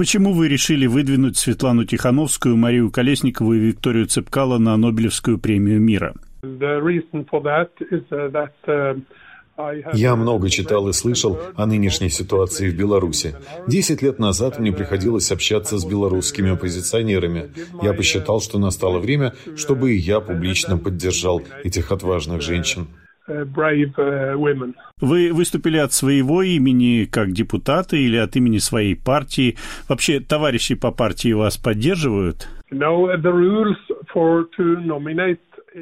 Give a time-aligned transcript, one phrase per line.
[0.00, 6.14] Почему вы решили выдвинуть Светлану Тихановскую, Марию Колесникову и Викторию Цепкало на Нобелевскую премию мира?
[9.92, 13.36] Я много читал и слышал о нынешней ситуации в Беларуси.
[13.68, 17.50] Десять лет назад мне приходилось общаться с белорусскими оппозиционерами.
[17.82, 22.86] Я посчитал, что настало время, чтобы и я публично поддержал этих отважных женщин.
[25.00, 29.56] Вы выступили от своего имени как депутаты или от имени своей партии?
[29.88, 32.48] Вообще, товарищи по партии вас поддерживают?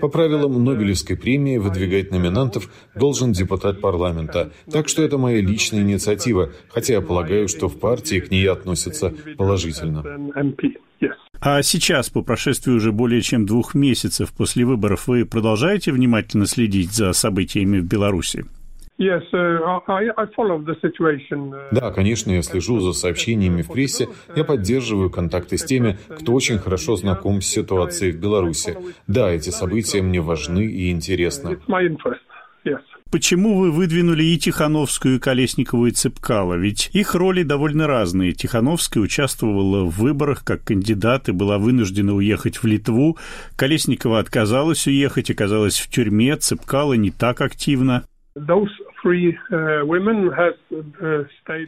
[0.00, 4.52] По правилам Нобелевской премии выдвигать номинантов должен депутат парламента.
[4.70, 9.14] Так что это моя личная инициатива, хотя я полагаю, что в партии к ней относятся
[9.38, 10.04] положительно.
[11.40, 16.90] А сейчас, по прошествии уже более чем двух месяцев после выборов, вы продолжаете внимательно следить
[16.92, 18.44] за событиями в Беларуси?
[19.00, 19.20] Uh,
[21.70, 26.58] да, конечно, я слежу за сообщениями в прессе, я поддерживаю контакты с теми, кто очень
[26.58, 28.76] хорошо знаком с ситуацией в Беларуси.
[29.06, 31.60] Да, эти события мне важны и интересны.
[33.10, 36.54] Почему вы выдвинули и Тихановскую, и Колесникову, и Цепкало?
[36.54, 38.32] Ведь их роли довольно разные.
[38.32, 43.16] Тихановская участвовала в выборах как кандидат и была вынуждена уехать в Литву.
[43.56, 46.36] Колесникова отказалась уехать, оказалась в тюрьме.
[46.36, 48.04] Цепкало не так активно.
[48.36, 48.66] Uh,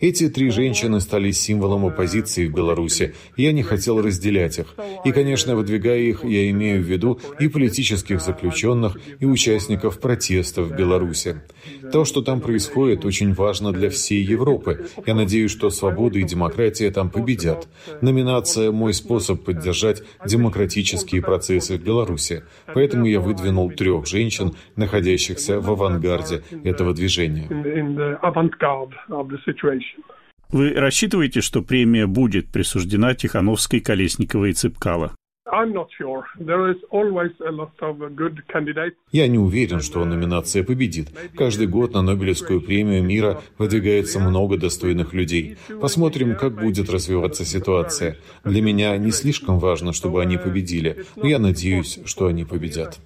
[0.00, 3.14] Эти три женщины стали символом оппозиции в Беларуси.
[3.36, 4.74] Я не хотел разделять их.
[5.04, 10.76] И, конечно, выдвигая их, я имею в виду и политических заключенных, и участников протестов в
[10.76, 11.42] Беларуси.
[11.92, 14.86] То, что там происходит, очень важно для всей Европы.
[15.06, 17.68] Я надеюсь, что свобода и демократия там победят.
[18.00, 22.44] Номинация– мой способ поддержать демократические процессы в Беларуси.
[22.72, 27.25] Поэтому я выдвинул трех женщин, находящихся в авангарде этого движения.
[30.50, 35.12] Вы рассчитываете, что премия будет присуждена Тихановской, Колесниковой и Цыпкало?
[39.12, 41.08] Я не уверен, что номинация победит.
[41.36, 45.56] Каждый год на Нобелевскую премию мира выдвигается много достойных людей.
[45.80, 48.16] Посмотрим, как будет развиваться ситуация.
[48.44, 52.98] Для меня не слишком важно, чтобы они победили, но я надеюсь, что они победят.